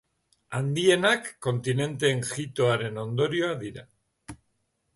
[0.59, 3.85] Handienak kontinenteen jitoaren ondorioa dira.